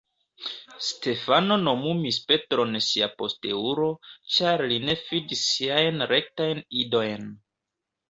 Stefano 0.85 1.57
nomumis 1.65 2.17
Petron 2.31 2.73
sia 2.87 3.11
posteulo, 3.21 3.87
ĉar 4.39 4.67
li 4.75 4.83
ne 4.89 4.99
fidis 5.07 5.47
siajn 5.55 6.11
rektajn 6.17 6.69
idojn. 6.87 7.35